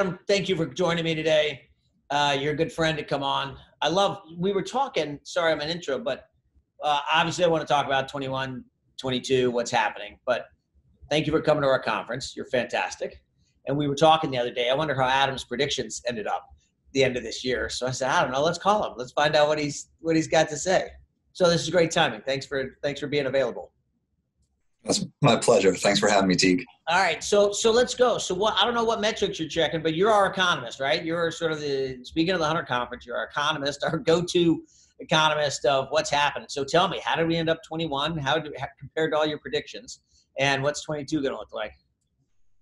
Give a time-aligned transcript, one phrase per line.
[0.00, 1.68] Adam, thank you for joining me today.
[2.08, 3.58] Uh, you're a good friend to come on.
[3.82, 6.24] I love, we were talking, sorry, I'm an intro, but
[6.82, 8.64] uh, obviously I want to talk about 21,
[8.96, 10.18] 22, what's happening.
[10.24, 10.46] But
[11.10, 12.34] thank you for coming to our conference.
[12.34, 13.22] You're fantastic.
[13.66, 14.70] And we were talking the other day.
[14.70, 16.48] I wonder how Adam's predictions ended up
[16.94, 17.68] the end of this year.
[17.68, 18.42] So I said, I don't know.
[18.42, 18.94] Let's call him.
[18.96, 20.88] Let's find out what he's what he's got to say.
[21.34, 22.22] So this is great timing.
[22.22, 23.70] Thanks for thanks for being available.
[24.84, 25.74] That's my pleasure.
[25.74, 26.64] Thanks for having me, Teague.
[26.88, 28.18] All right, so so let's go.
[28.18, 31.04] So what I don't know what metrics you're checking, but you're our economist, right?
[31.04, 33.04] You're sort of the speaking of the Hunter Conference.
[33.04, 34.62] You're our economist, our go-to
[34.98, 36.48] economist of what's happening.
[36.48, 38.18] So tell me, how did we end up 21?
[38.18, 40.00] How do how, compared to all your predictions,
[40.38, 41.74] and what's 22 going to look like?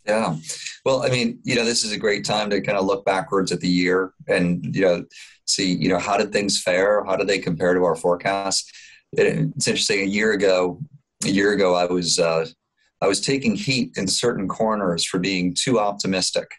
[0.04, 0.36] Yeah,
[0.84, 3.52] well, I mean, you know, this is a great time to kind of look backwards
[3.52, 5.04] at the year and you know
[5.44, 7.04] see, you know, how did things fare?
[7.04, 8.70] How did they compare to our forecast?
[9.12, 10.00] It's interesting.
[10.00, 10.80] A year ago,
[11.24, 12.46] a year ago, I was uh,
[13.00, 16.50] I was taking heat in certain corners for being too optimistic.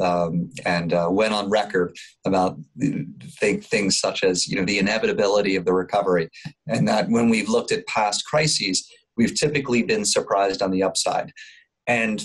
[0.00, 1.96] Um, and uh, went on record
[2.26, 6.28] about th- things such as you know the inevitability of the recovery,
[6.66, 11.30] and that when we've looked at past crises, we've typically been surprised on the upside.
[11.86, 12.20] And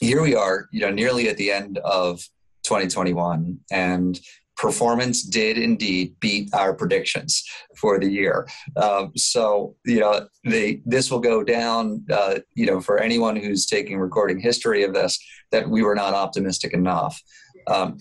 [0.00, 2.18] here we are, you know, nearly at the end of
[2.64, 4.18] 2021, and
[4.62, 7.44] performance did indeed beat our predictions
[7.76, 8.46] for the year.
[8.76, 13.66] Um, so, you know, they, this will go down, uh, you know, for anyone who's
[13.66, 15.18] taking recording history of this,
[15.50, 17.20] that we were not optimistic enough.
[17.66, 17.98] Um,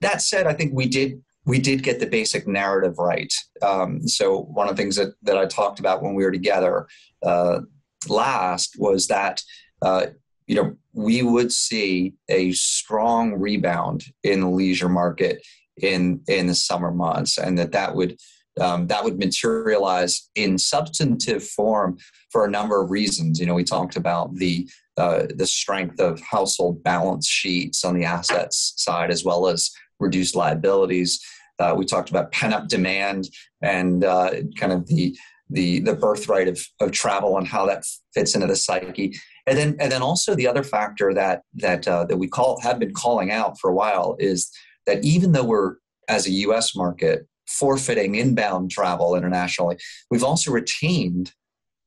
[0.00, 3.32] that said, I think we did we did get the basic narrative right.
[3.62, 6.86] Um, so one of the things that, that I talked about when we were together
[7.22, 7.60] uh,
[8.06, 9.42] last was that
[9.80, 10.06] uh,
[10.46, 15.42] you know we would see a strong rebound in the leisure market
[15.82, 18.16] in in the summer months, and that that would
[18.60, 21.98] um, that would materialize in substantive form
[22.30, 23.38] for a number of reasons.
[23.38, 28.04] You know, we talked about the uh, the strength of household balance sheets on the
[28.04, 31.20] assets side, as well as reduced liabilities.
[31.58, 33.28] Uh, we talked about pent up demand
[33.62, 35.16] and uh, kind of the
[35.50, 39.14] the the birthright of, of travel and how that fits into the psyche.
[39.46, 42.78] And then and then also the other factor that that uh, that we call have
[42.78, 44.50] been calling out for a while is
[44.88, 45.76] that even though we're
[46.08, 49.76] as a US market forfeiting inbound travel internationally,
[50.10, 51.32] we've also retained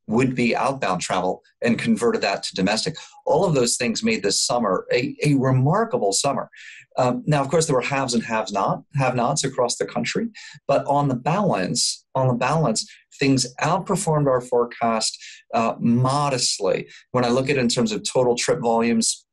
[0.07, 2.95] would be outbound travel and converted that to domestic.
[3.25, 6.49] All of those things made this summer a, a remarkable summer.
[6.97, 10.27] Um, now, of course, there were haves and haves not have nots across the country,
[10.67, 12.85] but on the balance, on the balance,
[13.19, 15.17] things outperformed our forecast
[15.53, 16.89] uh, modestly.
[17.11, 19.25] When I look at it in terms of total trip volumes,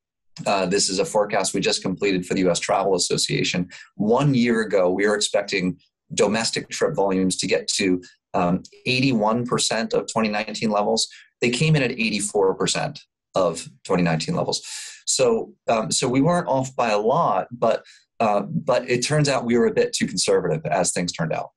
[0.46, 2.58] uh, this is a forecast we just completed for the U.S.
[2.58, 3.68] Travel Association.
[3.96, 5.78] One year ago, we were expecting
[6.14, 8.02] domestic trip volumes to get to
[8.34, 9.44] um, 81%
[9.92, 11.08] of 2019 levels.
[11.40, 12.98] They came in at 84%
[13.34, 14.62] of 2019 levels.
[15.06, 17.84] So, um, so we weren't off by a lot, but
[18.20, 21.50] uh, but it turns out we were a bit too conservative as things turned out.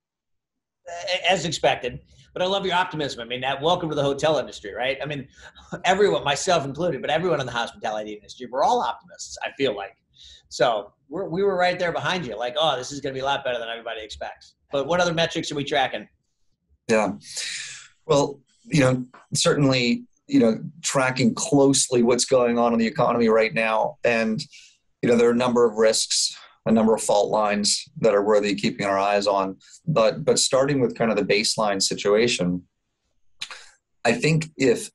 [1.27, 1.99] As expected
[2.33, 3.21] but I love your optimism.
[3.21, 4.97] I mean, that welcome to the hotel industry, right?
[5.01, 5.27] I mean,
[5.85, 9.37] everyone, myself included, but everyone in the hospitality industry, we're all optimists.
[9.43, 9.95] I feel like,
[10.49, 13.21] so we're, we were right there behind you, like, oh, this is going to be
[13.21, 14.55] a lot better than everybody expects.
[14.71, 16.07] But what other metrics are we tracking?
[16.87, 17.13] Yeah,
[18.05, 23.53] well, you know, certainly, you know, tracking closely what's going on in the economy right
[23.53, 24.41] now, and
[25.01, 28.23] you know, there are a number of risks a number of fault lines that are
[28.23, 29.57] worthy keeping our eyes on.
[29.85, 32.63] But but starting with kind of the baseline situation,
[34.05, 34.89] I think if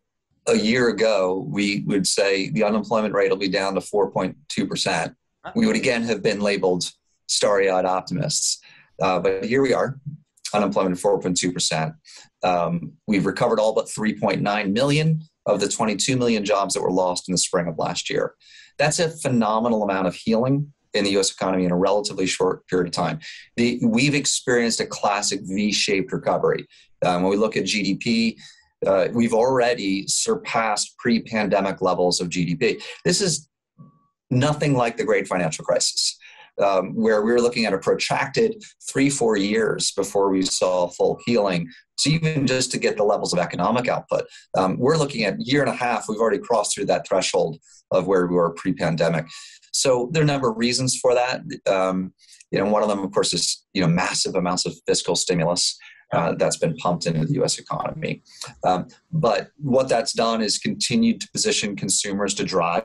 [0.48, 5.14] a year ago we would say the unemployment rate will be down to 4.2 percent,
[5.54, 6.90] we would again have been labeled
[7.28, 8.60] starry-eyed optimists.
[9.02, 9.98] Uh, but here we are,
[10.54, 11.94] unemployment 4.2 percent.
[12.42, 17.28] Um, we've recovered all but 3.9 million of the 22 million jobs that were lost
[17.28, 18.34] in the spring of last year.
[18.78, 22.88] That's a phenomenal amount of healing in the US economy in a relatively short period
[22.88, 23.20] of time.
[23.56, 26.66] The, we've experienced a classic V shaped recovery.
[27.04, 28.36] Um, when we look at GDP,
[28.86, 32.82] uh, we've already surpassed pre pandemic levels of GDP.
[33.04, 33.48] This is
[34.30, 36.18] nothing like the great financial crisis.
[36.58, 41.20] Um, where we were looking at a protracted three, four years before we saw full
[41.26, 41.68] healing.
[41.96, 44.24] So even just to get the levels of economic output,
[44.56, 46.08] um, we're looking at year and a half.
[46.08, 47.58] We've already crossed through that threshold
[47.90, 49.26] of where we were pre-pandemic.
[49.76, 51.42] So there are a number of reasons for that.
[51.66, 52.12] Um,
[52.50, 55.76] you know, one of them, of course, is you know massive amounts of fiscal stimulus.
[56.12, 57.58] Uh, that's been pumped into the U.S.
[57.58, 58.22] economy.
[58.62, 62.84] Um, but what that's done is continued to position consumers to drive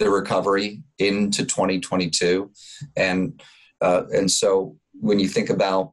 [0.00, 2.50] the recovery into 2022,
[2.96, 3.40] and
[3.80, 5.92] uh, and so when you think about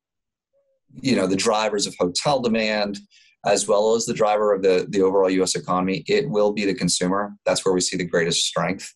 [0.92, 3.00] you know the drivers of hotel demand
[3.46, 5.56] as well as the driver of the the overall U.S.
[5.56, 7.34] economy, it will be the consumer.
[7.46, 8.94] That's where we see the greatest strength.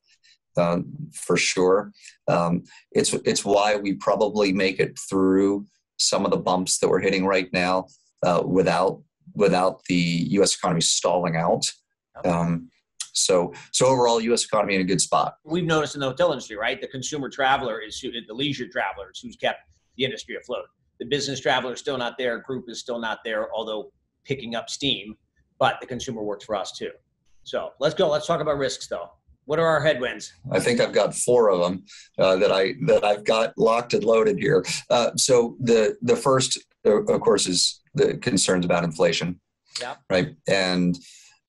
[0.57, 0.79] Uh,
[1.13, 1.91] for sure.
[2.27, 5.65] Um, it's it's why we probably make it through
[5.97, 7.87] some of the bumps that we're hitting right now
[8.23, 9.01] uh, without
[9.33, 9.95] without the
[10.31, 10.55] U.S.
[10.55, 11.65] economy stalling out.
[12.25, 12.69] Um,
[13.13, 14.45] so so overall, U.S.
[14.45, 15.35] economy in a good spot.
[15.43, 16.79] We've noticed in the hotel industry, right?
[16.79, 19.59] The consumer traveler is who, the leisure travelers who's kept
[19.97, 20.65] the industry afloat.
[20.99, 22.39] The business traveler is still not there.
[22.39, 23.91] Group is still not there, although
[24.25, 25.15] picking up steam.
[25.59, 26.91] But the consumer works for us too.
[27.43, 28.09] So let's go.
[28.09, 29.09] Let's talk about risks, though.
[29.47, 30.33] What are our headwinds?
[30.51, 31.85] I think I've got four of them
[32.19, 34.65] uh, that I that I've got locked and loaded here.
[34.89, 39.39] Uh, so the the first, uh, of course, is the concerns about inflation.
[39.79, 39.95] Yeah.
[40.09, 40.35] Right.
[40.49, 40.99] And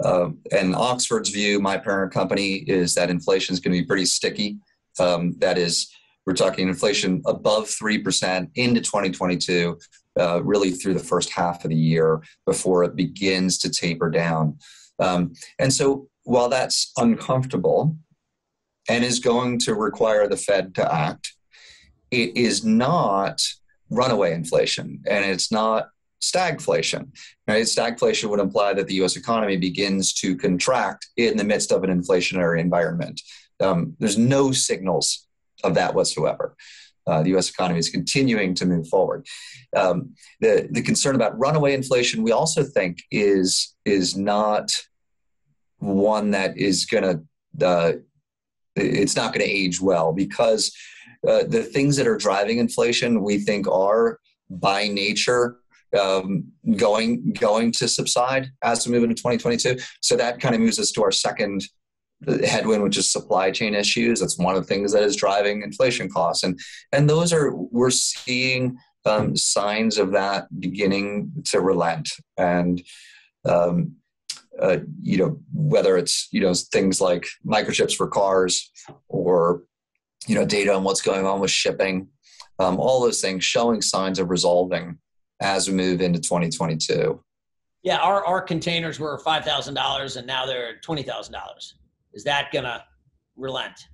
[0.04, 4.06] uh, and Oxford's view, my parent company, is that inflation is going to be pretty
[4.06, 4.58] sticky.
[5.00, 5.90] Um, that is,
[6.24, 9.76] we're talking inflation above three percent into 2022,
[10.20, 14.56] uh, really through the first half of the year before it begins to taper down.
[15.00, 17.96] Um, and so while that's uncomfortable
[18.86, 21.32] and is going to require the Fed to act,
[22.10, 23.42] it is not
[23.88, 25.88] runaway inflation and it's not
[26.22, 27.08] stagflation.
[27.46, 27.64] Right?
[27.64, 31.90] Stagflation would imply that the US economy begins to contract in the midst of an
[31.90, 33.22] inflationary environment.
[33.58, 35.26] Um, there's no signals
[35.64, 36.54] of that whatsoever.
[37.06, 37.48] Uh, the U.S.
[37.48, 39.26] economy is continuing to move forward.
[39.75, 44.70] Um, the the concern about runaway inflation, we also think is is not
[45.78, 47.92] one that is going to uh,
[48.76, 50.75] it's not going to age well because
[51.26, 54.19] uh, the things that are driving inflation we think are
[54.50, 55.56] by nature
[55.98, 56.44] um,
[56.76, 60.92] going going to subside as we move into 2022 so that kind of moves us
[60.92, 61.64] to our second
[62.26, 64.19] uh, headwind which is supply chain issues.
[64.19, 66.42] That's one of the things that is driving inflation costs.
[66.42, 66.58] And
[66.92, 68.76] and those are we're seeing
[69.06, 72.10] um, signs of that beginning to relent.
[72.36, 72.82] And
[73.44, 73.94] um,
[74.60, 78.70] uh, you know, whether it's you know things like microchips for cars
[79.08, 79.62] or
[80.26, 82.08] you know data on what's going on with shipping,
[82.58, 84.99] um, all those things showing signs of resolving
[85.40, 87.22] as we move into 2022.
[87.82, 91.75] Yeah, our our containers were five thousand dollars and now they're twenty thousand dollars.
[92.12, 92.84] Is that gonna
[93.37, 93.88] relent?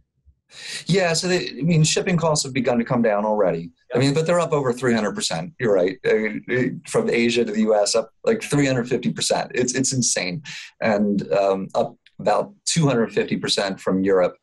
[0.87, 3.61] Yeah, so they, I mean, shipping costs have begun to come down already.
[3.61, 3.71] Yep.
[3.95, 5.53] I mean, but they're up over 300%.
[5.59, 5.99] You're right.
[6.89, 9.51] from Asia to the US, up like 350%.
[9.55, 10.43] It's, it's insane.
[10.81, 14.37] And um, up about 250% from Europe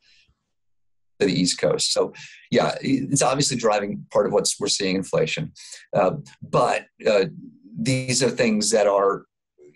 [1.20, 1.94] to the East Coast.
[1.94, 2.14] So,
[2.50, 5.54] yeah, it's obviously driving part of what we're seeing inflation.
[5.94, 6.12] Uh,
[6.42, 7.26] but uh,
[7.80, 9.26] these are things that are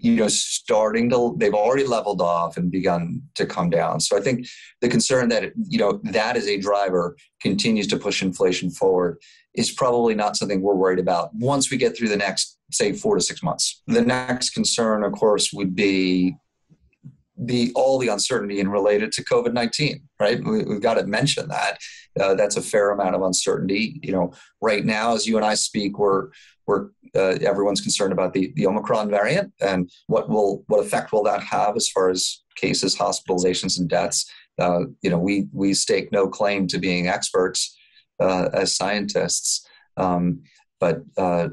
[0.06, 4.00] you know starting to they've already leveled off and begun to come down.
[4.00, 4.48] So i think
[4.82, 9.18] the concern that you know that as a driver continues to push inflation forward
[9.56, 13.16] is probably not something we're worried about once we get through the next say four
[13.16, 13.82] to six months.
[13.88, 16.36] The next concern of course would be
[17.38, 20.40] the all the uncertainty in related to covid-19 right?
[20.44, 21.80] We, have got to mention that.
[22.18, 24.00] Uh, that's a fair amount of uncertainty.
[24.04, 26.30] You know right now as you and i speak we're
[26.68, 31.24] we're uh, everyone's concerned about the, the Omicron variant and what will what effect will
[31.24, 34.30] that have as far as cases, hospitalizations, and deaths.
[34.60, 37.78] Uh, you know, we we stake no claim to being experts
[38.20, 39.68] uh, as scientists,
[39.98, 40.42] um,
[40.80, 41.50] but uh,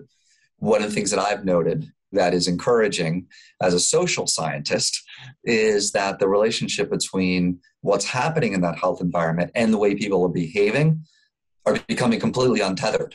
[0.59, 3.27] one of the things that I've noted that is encouraging
[3.61, 5.03] as a social scientist
[5.45, 10.23] is that the relationship between what's happening in that health environment and the way people
[10.23, 11.05] are behaving
[11.67, 13.15] are becoming completely untethered.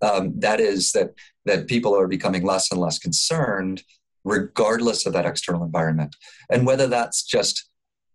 [0.00, 1.14] Um, that is that
[1.44, 3.82] that people are becoming less and less concerned
[4.24, 6.14] regardless of that external environment
[6.50, 7.68] and whether that's just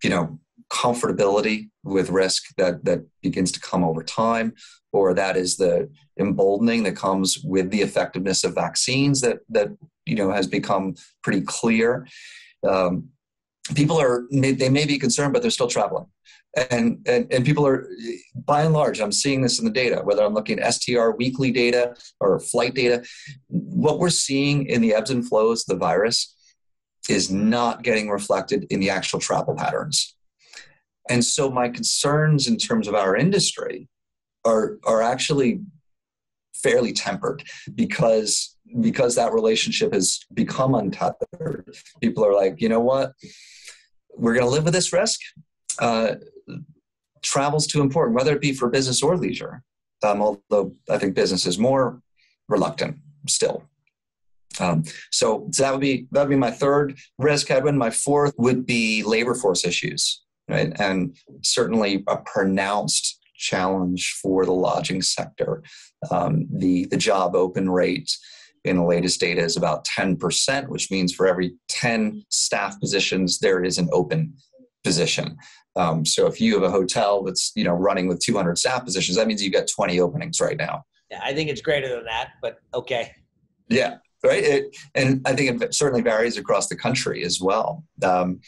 [0.03, 4.53] you know comfortability with risk that that begins to come over time
[4.91, 9.69] or that is the emboldening that comes with the effectiveness of vaccines that that
[10.05, 12.07] you know has become pretty clear
[12.67, 13.09] um,
[13.75, 16.05] people are they may be concerned but they're still traveling
[16.69, 17.87] and, and and people are
[18.45, 21.51] by and large i'm seeing this in the data whether i'm looking at str weekly
[21.51, 23.03] data or flight data
[23.47, 26.33] what we're seeing in the ebbs and flows of the virus
[27.09, 30.15] is not getting reflected in the actual travel patterns.
[31.09, 33.89] And so my concerns in terms of our industry
[34.45, 35.61] are are actually
[36.53, 37.43] fairly tempered
[37.75, 41.75] because because that relationship has become untethered.
[42.01, 43.13] People are like you know what?
[44.15, 45.19] We're going to live with this risk.
[45.79, 46.15] Uh,
[47.23, 49.63] travel's too important, whether it be for business or leisure.
[50.03, 52.01] Um, although I think business is more
[52.49, 53.63] reluctant still.
[54.59, 57.79] Um, so, so that would be that would be my third risk headwind.
[57.79, 60.71] My fourth would be labor force issues, right?
[60.79, 65.63] And certainly a pronounced challenge for the lodging sector.
[66.11, 68.15] Um, the the job open rate
[68.63, 73.61] in the latest data is about 10%, which means for every 10 staff positions, there
[73.63, 74.33] is an open
[74.83, 75.37] position.
[75.75, 79.17] Um, so if you have a hotel that's you know running with 200 staff positions,
[79.17, 80.83] that means you've got 20 openings right now.
[81.09, 83.11] Yeah, I think it's greater than that, but okay.
[83.69, 84.43] Yeah, right.
[84.43, 87.83] It, and I think it certainly varies across the country as well.
[88.03, 88.41] Um,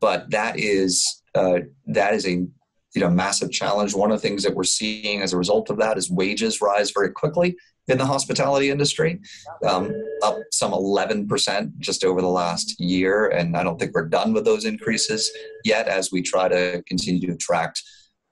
[0.00, 3.94] but that is uh, that is a you know massive challenge.
[3.94, 6.90] One of the things that we're seeing as a result of that is wages rise
[6.90, 7.56] very quickly
[7.90, 9.20] in the hospitality industry,
[9.66, 9.92] um,
[10.22, 13.28] up some 11% just over the last year.
[13.28, 15.30] And I don't think we're done with those increases
[15.64, 17.82] yet as we try to continue to attract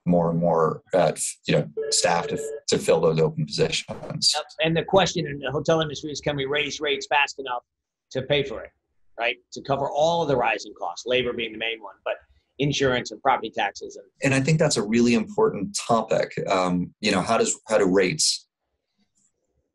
[0.05, 1.11] more and more uh,
[1.45, 4.33] you know staff to, to fill those open positions.
[4.63, 7.63] And the question in the hotel industry is can we raise rates fast enough
[8.11, 8.71] to pay for it,
[9.19, 9.37] right?
[9.53, 12.15] To cover all of the rising costs, labor being the main one, but
[12.57, 13.95] insurance and property taxes.
[13.95, 16.33] And, and I think that's a really important topic.
[16.49, 18.47] Um, you know, how does how do rates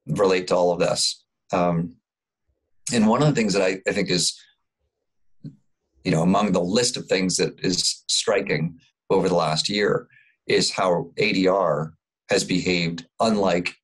[0.07, 1.25] relate to all of this?
[1.53, 1.97] Um,
[2.93, 4.39] and one of the things that I, I think is,
[6.05, 8.79] you know, among the list of things that is striking
[9.11, 10.09] over the last year
[10.47, 11.93] is how ADR
[12.31, 13.75] has behaved unlike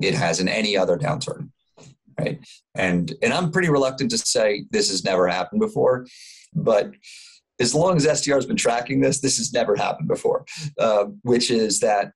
[0.00, 1.50] it has in any other downturn
[2.18, 2.38] right
[2.76, 6.06] and and i'm pretty reluctant to say this has never happened before
[6.54, 6.92] but
[7.60, 10.44] as long as STR has been tracking this, this has never happened before,
[10.78, 12.12] uh, which is that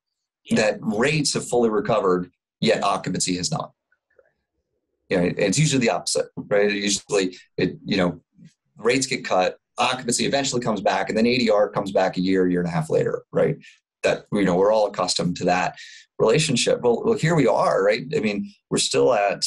[0.51, 3.73] that rates have fully recovered, yet occupancy has not.
[5.09, 6.71] You know, it's usually the opposite, right?
[6.71, 8.21] Usually, it you know,
[8.77, 12.61] rates get cut, occupancy eventually comes back, and then ADR comes back a year, year
[12.61, 13.57] and a half later, right?
[14.03, 15.77] That you know, we're all accustomed to that
[16.19, 16.81] relationship.
[16.81, 18.03] Well, well, here we are, right?
[18.17, 19.45] I mean, we're still at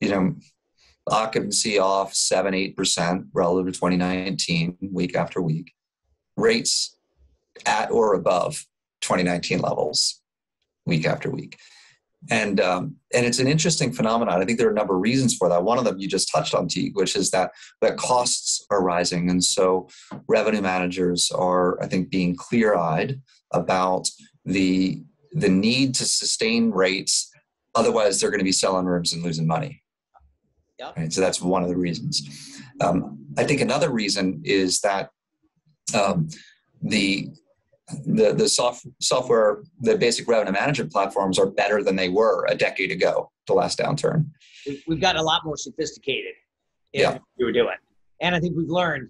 [0.00, 0.34] you know
[1.08, 5.72] occupancy off 7 8% relative to 2019 week after week
[6.36, 6.96] rates
[7.66, 8.64] at or above
[9.00, 10.20] 2019 levels
[10.86, 11.58] week after week
[12.30, 15.34] and um, and it's an interesting phenomenon i think there are a number of reasons
[15.34, 17.50] for that one of them you just touched on Teague, which is that
[17.80, 19.88] that costs are rising and so
[20.28, 23.20] revenue managers are i think being clear-eyed
[23.52, 24.08] about
[24.44, 25.02] the
[25.32, 27.30] the need to sustain rates
[27.74, 29.82] otherwise they're going to be selling rooms and losing money
[30.82, 30.96] Yep.
[30.96, 31.12] Right?
[31.12, 32.60] So that's one of the reasons.
[32.80, 35.10] Um, I think another reason is that
[35.94, 36.28] um,
[36.82, 37.28] the
[38.04, 42.54] the the soft, software, the basic revenue management platforms are better than they were a
[42.54, 43.30] decade ago.
[43.46, 44.26] The last downturn.
[44.86, 46.32] We've gotten a lot more sophisticated.
[46.92, 47.12] In Yeah.
[47.12, 47.76] what we were doing,
[48.20, 49.08] and I think we've learned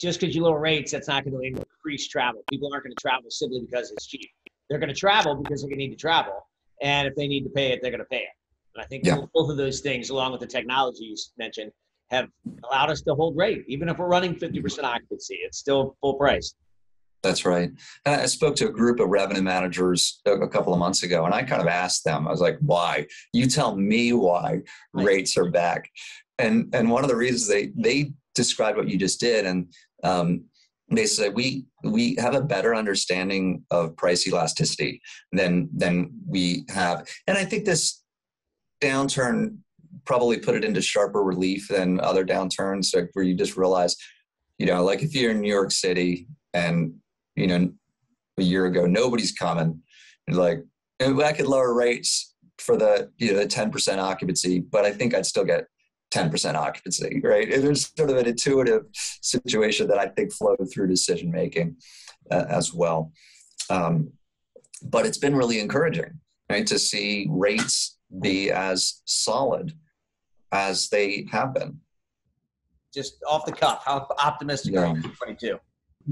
[0.00, 2.42] just because you lower rates, that's not going to increase travel.
[2.50, 4.28] People aren't going to travel simply because it's cheap.
[4.68, 6.48] They're going to travel because they're going to need to travel,
[6.82, 8.34] and if they need to pay it, they're going to pay it.
[8.74, 9.20] And I think Yeah.
[9.32, 11.70] both of those things, along with the technologies mentioned,
[12.10, 12.28] have
[12.68, 13.64] allowed us to hold rate.
[13.68, 16.54] Even if we're running 50% occupancy, it's still full price.
[17.24, 17.70] That's right.
[18.04, 21.34] And I spoke to a group of revenue managers a couple of months ago, and
[21.34, 23.06] I kind of asked them, I was like, why?
[23.32, 24.60] You tell me why
[24.92, 25.06] Right.
[25.06, 25.90] rates are back.
[26.38, 30.44] And and one of the reasons they they described what you just did, and um,
[30.90, 35.00] they said we we have a better understanding of price elasticity
[35.32, 37.08] than than we have.
[37.26, 38.02] And I think this
[38.82, 39.58] downturn
[40.04, 43.96] probably put it into sharper relief than other downturns, like where you just realize,
[44.58, 46.94] you know, like if you're in New York City and
[47.36, 47.72] you know,
[48.38, 49.80] a year ago, nobody's coming.
[50.26, 50.64] You're like,
[51.00, 54.92] "Eh, I could lower rates for the you know the ten percent occupancy, but I
[54.92, 55.66] think I'd still get
[56.10, 57.52] ten percent occupancy, right?
[57.52, 61.76] And there's sort of an intuitive situation that I think flowed through decision making
[62.30, 63.12] uh, as well.
[63.70, 64.12] Um,
[64.82, 69.72] but it's been really encouraging, right, to see rates be as solid
[70.52, 71.80] as they have been.
[72.92, 75.58] Just off the cuff, how optimistic are you 22?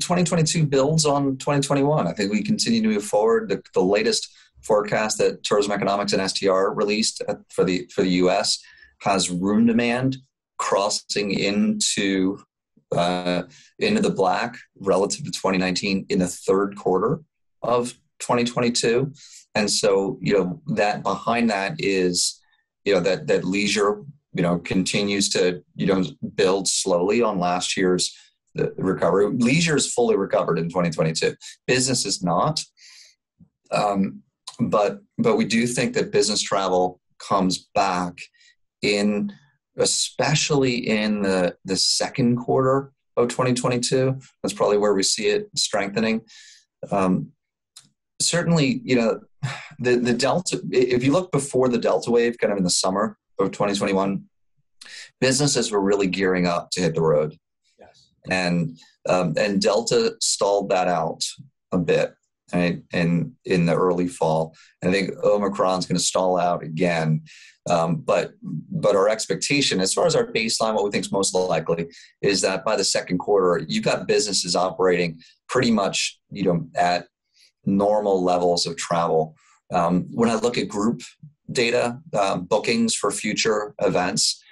[0.01, 2.07] 2022 builds on 2021.
[2.07, 3.49] I think we continue to move forward.
[3.49, 4.29] The, the latest
[4.63, 8.59] forecast that Tourism Economics and STR released for the for the U.S.
[9.01, 10.19] has room demand
[10.59, 12.39] crossing into
[12.93, 13.43] uh,
[13.79, 17.21] into the black relative to 2019 in the third quarter
[17.63, 19.13] of 2022,
[19.55, 22.41] and so you know that behind that is
[22.85, 24.03] you know that that leisure
[24.35, 28.17] you know continues to you know build slowly on last year's
[28.55, 29.31] the recovery.
[29.31, 31.35] Leisure is fully recovered in 2022.
[31.67, 32.63] Business is not,
[33.71, 34.23] um,
[34.61, 38.19] but but we do think that business travel comes back
[38.83, 39.33] in,
[39.79, 44.19] especially in the the second quarter of 2022.
[44.43, 46.23] That's probably where we see it strengthening.
[46.91, 47.33] Um,
[48.21, 49.21] certainly, you know,
[49.79, 50.61] the the delta.
[50.71, 54.25] If you look before the delta wave, kind of in the summer of 2021,
[55.21, 57.37] businesses were really gearing up to hit the road.
[58.31, 61.25] And um, and Delta stalled that out
[61.73, 62.15] a bit,
[62.53, 62.83] right?
[62.93, 67.23] In in the early fall, and I think Omicron's going to stall out again.
[67.71, 71.35] Um, but but our expectation, as far as our baseline, what we think is most
[71.35, 71.89] likely,
[72.21, 77.07] is that by the second quarter, you've got businesses operating pretty much you know at
[77.65, 79.37] normal levels of travel.
[79.73, 81.03] Um, when I look at group
[81.51, 84.43] data, um, bookings for future events,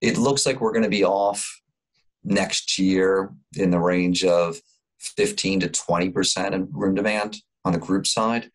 [0.00, 1.57] it looks like we're going to be off
[2.28, 4.60] next year in the range of
[4.98, 8.50] 15 to 20 percent in room demand on the group side.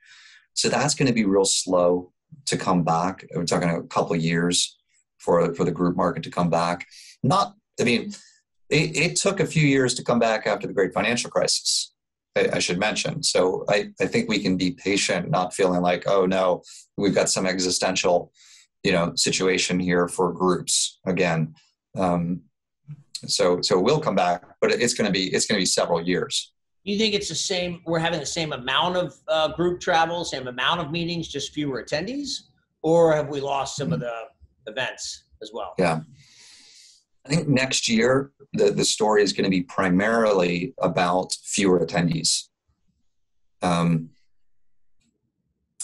[0.53, 2.11] So that's going to be real slow
[2.45, 3.25] to come back.
[3.33, 4.77] We're talking a couple years
[5.17, 6.87] for for the group market to come back.
[7.23, 8.13] Not, I mean,
[8.69, 11.93] it, it took a few years to come back after the great financial crisis.
[12.35, 13.23] I, I should mention.
[13.23, 16.63] So I, I think we can be patient, not feeling like, oh no,
[16.97, 18.31] we've got some existential,
[18.83, 21.55] you know, situation here for groups again.
[21.95, 22.41] Um,
[23.27, 26.01] so so we'll come back, but it's going to be it's going to be several
[26.01, 26.53] years.
[26.83, 30.47] You think it's the same we're having the same amount of uh, group travel same
[30.47, 32.29] amount of meetings just fewer attendees?
[32.81, 34.13] Or have we lost some of the
[34.67, 35.73] events as well?
[35.79, 36.01] Yeah.
[37.25, 42.49] I think next year the, the story is going to be primarily about fewer attendees.
[43.61, 44.09] Um,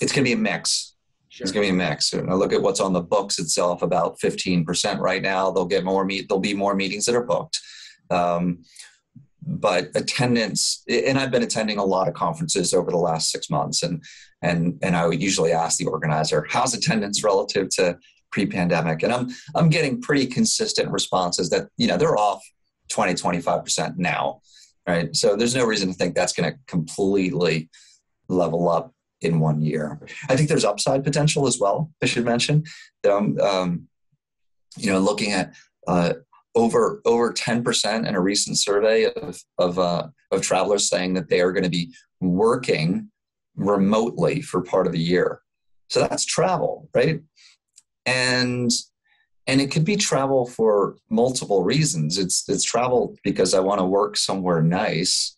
[0.01, 0.96] it's going to be a mix
[1.39, 1.46] sure.
[1.46, 2.13] it's going to be a mix.
[2.13, 5.51] And i look at what's on the books itself about 15% right now.
[5.51, 7.60] They'll get more meet there'll be more meetings that are booked.
[8.10, 8.63] Um,
[9.41, 13.81] but attendance and i've been attending a lot of conferences over the last six months
[13.84, 14.03] and
[14.43, 17.98] and and i would usually ask the organizer how's attendance relative to
[18.31, 19.01] pre-pandemic?
[19.01, 22.43] And i'm i'm getting pretty consistent responses that you know they're off
[22.89, 24.41] 20 25% now
[24.89, 25.15] right?
[25.15, 27.69] So there's no reason to think that's going to completely
[28.27, 30.00] level up in one year.
[30.30, 32.64] I think there's upside potential as well i should mention.
[33.10, 33.88] Um, um,
[34.78, 35.54] you know looking at
[35.88, 36.14] uh,
[36.56, 41.42] over over 10% in a recent survey of of, uh, of travelers saying that they
[41.42, 43.10] are going to be working
[43.56, 45.42] remotely for part of the year.
[45.90, 47.22] So that's travel right?
[48.06, 48.72] And
[49.48, 52.18] and it could be travel for multiple reasons.
[52.18, 55.38] It's it's travel because i want to work somewhere nice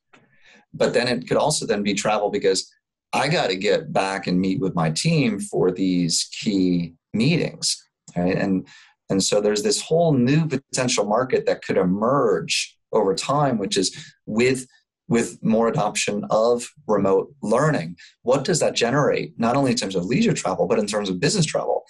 [0.73, 2.71] but then it could also then be travel because
[3.13, 7.81] i got to get back and meet with my team for these key meetings
[8.15, 8.67] right and
[9.11, 13.95] and so there's this whole new potential market that could emerge over time, which is
[14.25, 14.65] with
[15.09, 17.97] with more adoption of remote learning.
[18.21, 21.19] What does that generate, not only in terms of leisure travel, but in terms of
[21.19, 21.83] business travel?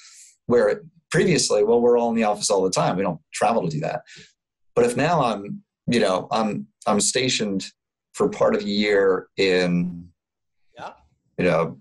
[0.47, 0.81] Where
[1.11, 2.97] previously, well, we're all in the office all the time.
[2.97, 4.01] We don't travel to do that.
[4.75, 7.67] But if now I'm, you know, I'm I'm stationed
[8.13, 10.07] for part of the year in.
[11.41, 11.77] You know,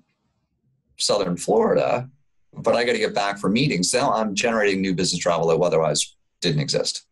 [0.96, 2.08] southern Florida,
[2.54, 3.92] but I got to get back for meetings.
[3.92, 7.04] Now I'm generating new business travel that otherwise didn't exist.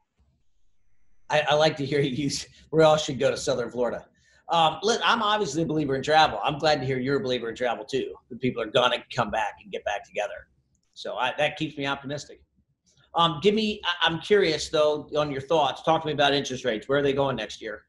[1.28, 2.46] I, I like to hear you use.
[2.70, 4.04] We all should go to Southern Florida.
[4.50, 6.38] Um, I'm obviously a believer in travel.
[6.44, 8.12] I'm glad to hear you're a believer in travel too.
[8.28, 10.48] The people are going to come back and get back together.
[10.92, 12.42] So I, that keeps me optimistic.
[13.14, 15.82] Um, give me, I'm curious though on your thoughts.
[15.82, 16.90] Talk to me about interest rates.
[16.90, 17.84] Where are they going next year?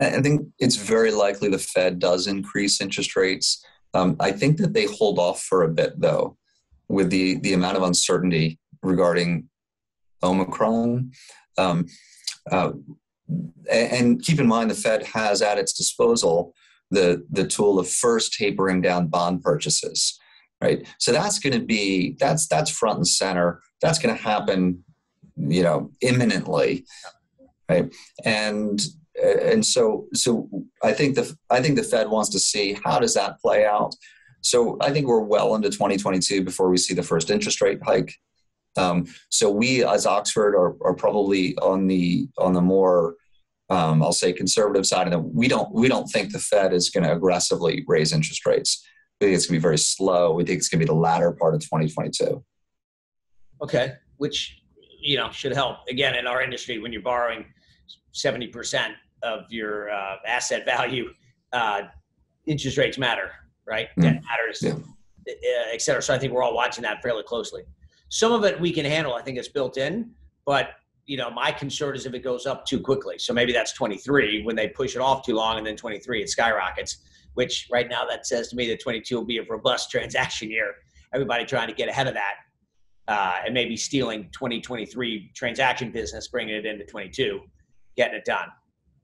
[0.00, 3.64] I think it's very likely the Fed does increase interest rates.
[3.94, 6.36] Um, I think that they hold off for a bit, though,
[6.88, 9.48] with the the amount of uncertainty regarding
[10.22, 11.12] Omicron.
[11.56, 11.86] Um,
[12.50, 12.72] uh,
[13.70, 16.54] and keep in mind, the Fed has at its disposal
[16.90, 20.18] the the tool of first tapering down bond purchases,
[20.62, 20.86] right?
[20.98, 23.60] So that's going to be that's that's front and center.
[23.82, 24.84] That's going to happen,
[25.36, 26.84] you know, imminently,
[27.68, 27.92] right?
[28.24, 28.80] And
[29.22, 30.48] and so so
[30.82, 33.94] I think the I think the Fed wants to see how does that play out.
[34.40, 38.14] So I think we're well into 2022 before we see the first interest rate hike.
[38.76, 43.16] Um, so we as Oxford are, are probably on the on the more
[43.70, 47.04] um, I'll say conservative side, and we don't we don't think the Fed is going
[47.04, 48.86] to aggressively raise interest rates.
[49.20, 50.32] We think it's going to be very slow.
[50.32, 52.42] We think it's going to be the latter part of 2022.
[53.60, 54.62] Okay, which
[55.00, 57.44] you know should help again in our industry when you're borrowing
[58.12, 61.12] 70 percent of your uh, asset value,
[61.52, 61.82] uh,
[62.46, 63.30] interest rates matter,
[63.66, 63.88] right?
[63.98, 64.02] Mm.
[64.02, 64.72] Debt matters, yeah.
[64.72, 66.00] Uh, et cetera.
[66.00, 67.62] So I think we're all watching that fairly closely.
[68.08, 69.14] Some of it we can handle.
[69.14, 70.10] I think it's built in,
[70.46, 70.70] but
[71.08, 73.18] you know, my concern is if it goes up too quickly.
[73.18, 76.28] So maybe that's 23 when they push it off too long, and then 23 it
[76.28, 76.98] skyrockets.
[77.34, 80.74] Which right now that says to me that 22 will be a robust transaction year.
[81.14, 82.34] Everybody trying to get ahead of that,
[83.08, 87.40] uh, and maybe stealing 2023 transaction business, bringing it into 22,
[87.96, 88.48] getting it done.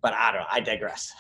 [0.05, 0.47] But I don't know.
[0.53, 1.11] I digress.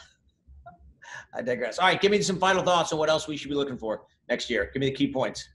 [1.34, 1.78] I digress.
[1.78, 4.02] All right, give me some final thoughts on what else we should be looking for
[4.28, 4.70] next year.
[4.74, 5.48] Give me the key points.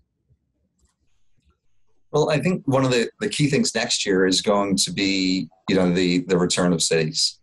[2.12, 5.48] Well, I think one of the, the key things next year is going to be,
[5.70, 7.40] you know, the the return of cities.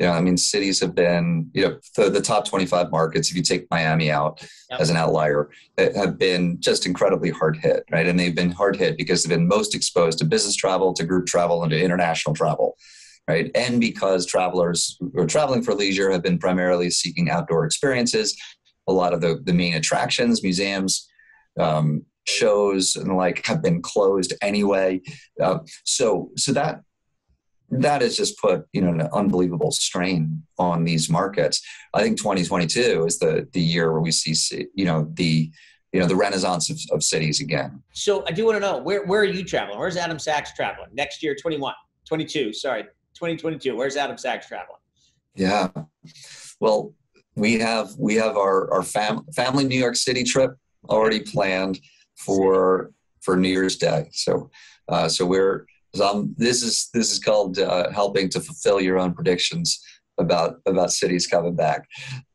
[0.00, 3.36] You know, I mean, cities have been, you know, the, the top 25 markets, if
[3.36, 4.80] you take Miami out Yep.
[4.80, 8.06] as an outlier, eh, have been just incredibly hard hit, right?
[8.06, 11.26] And they've been hard hit because they've been most exposed to business travel, to group
[11.26, 12.76] travel, and to international travel,
[13.32, 13.50] right?
[13.54, 18.36] And because travelers who are traveling for leisure have been primarily seeking outdoor experiences,
[18.86, 21.08] a lot of the, the main attractions, museums,
[21.58, 25.00] um, shows, and like have been closed anyway.
[25.40, 26.80] Uh, so, so that
[27.74, 31.62] that has just put you know an unbelievable strain on these markets.
[31.94, 34.34] I think 2022 is the the year where we see
[34.74, 35.50] you know the
[35.92, 37.82] you know the renaissance of, of cities again.
[37.92, 39.78] So I do want to know where where are you traveling?
[39.78, 41.34] Where's Adam Sacks traveling next year?
[41.34, 41.72] 21,
[42.06, 42.52] 22.
[42.52, 42.84] Sorry,
[43.22, 43.76] 2022.
[43.76, 44.80] Where's Adam Sacks traveling?
[45.36, 45.68] Yeah,
[46.58, 46.92] well
[47.36, 50.56] we have we have our our fam- family New York City trip
[50.88, 51.78] already planned
[52.16, 54.08] for for New Year's Day.
[54.12, 54.50] So
[54.88, 55.66] uh, so we're
[56.36, 59.80] this is this is called uh, helping to fulfill your own predictions
[60.18, 61.86] about about cities coming back.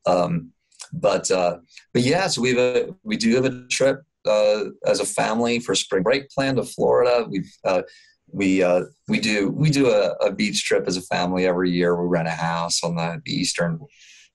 [0.05, 0.51] Um,
[0.93, 1.57] but uh,
[1.93, 5.59] but yeah, so we have a we do have a trip uh, as a family
[5.59, 7.27] for spring break planned to Florida.
[7.29, 7.81] We've uh,
[8.31, 11.95] we uh, we do we do a, a beach trip as a family every year.
[11.95, 13.79] We rent a house on the eastern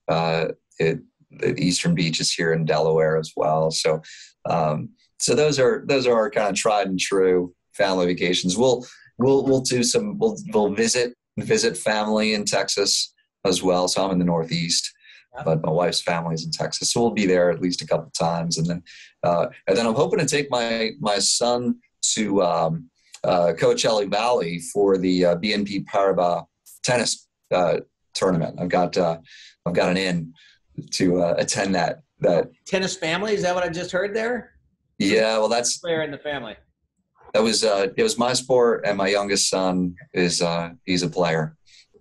[0.07, 0.47] uh,
[0.79, 0.99] it,
[1.31, 3.71] the eastern beaches here in Delaware as well.
[3.71, 4.01] So
[4.49, 8.57] um, so those are those are our kind of tried and true family vacations.
[8.57, 8.85] We'll
[9.17, 13.13] we'll we'll do some we'll we'll visit visit family in Texas
[13.45, 13.87] as well.
[13.87, 14.91] So I'm in the Northeast,
[15.45, 18.11] but my wife's family is in Texas, so we'll be there at least a couple
[18.17, 18.83] times, and then
[19.23, 21.75] uh, and then I'm hoping to take my my son
[22.13, 22.89] to um,
[23.23, 26.45] uh, Coachella Valley for the uh, BNP Paribas
[26.83, 27.79] tennis uh,
[28.13, 28.59] tournament.
[28.59, 29.17] I've got uh,
[29.65, 30.33] I've got an in
[30.91, 32.49] to uh, attend that that.
[32.65, 33.33] Tennis family?
[33.33, 34.51] Is that what I just heard there?
[34.99, 36.55] Yeah, well, that's Player in the family.
[37.33, 41.09] that was uh, it was my sport, and my youngest son is uh, he's a
[41.09, 41.55] player.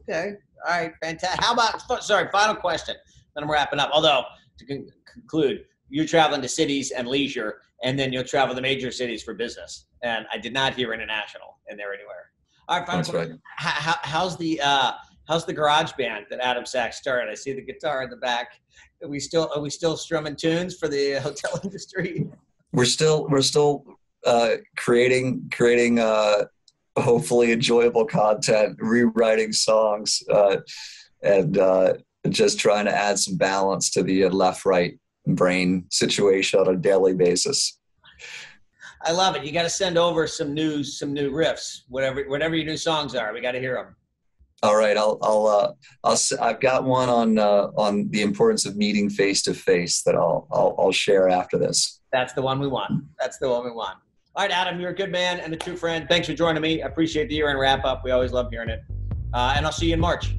[0.09, 0.35] Okay.
[0.67, 0.93] All right.
[1.03, 1.43] Fantastic.
[1.43, 2.95] How about, sorry, final question.
[3.35, 3.91] Then I'm wrapping up.
[3.93, 4.23] Although,
[4.59, 8.91] to con- conclude, you're traveling to cities and leisure, and then you'll travel to major
[8.91, 9.87] cities for business.
[10.03, 12.31] And I did not hear international in there anywhere.
[12.69, 12.87] All right.
[12.87, 13.31] Final question.
[13.31, 13.41] right.
[13.57, 14.93] How, how, how's the uh,
[15.29, 17.31] how's the garage band that Adam Sacks started?
[17.31, 18.61] I see the guitar in the back.
[19.03, 22.27] Are we still are we still strumming tunes for the hotel industry?
[22.73, 23.85] We're still we're still
[24.25, 26.45] uh, creating creating uh,
[26.97, 30.59] hopefully enjoyable content, rewriting songs, uh,
[31.23, 31.95] and uh,
[32.29, 37.15] just trying to add some balance to the left right brain situation on a daily
[37.15, 37.79] basis.
[39.05, 39.45] I love it.
[39.45, 43.15] You got to send over some new some new riffs, whatever whatever your new songs
[43.15, 43.33] are.
[43.33, 43.97] We got to hear them.
[44.63, 45.73] All right, I'll I'll uh,
[46.05, 50.15] I'll I've got one on uh, on the importance of meeting face to face that
[50.15, 52.01] I'll, I'll I'll share after this.
[52.13, 53.05] That's the one we want.
[53.19, 53.99] That's the one we want.
[54.35, 56.07] All right, Adam, you're a good man and a true friend.
[56.09, 56.83] Thanks for joining me.
[56.83, 58.05] I appreciate the year end wrap up.
[58.05, 58.83] We always love hearing it.
[59.35, 60.37] Uh, and I'll see you in March.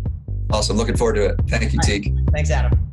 [0.52, 1.36] Awesome, looking forward to it.
[1.50, 2.16] Thank you, Teague.
[2.32, 2.93] Thanks, Adam.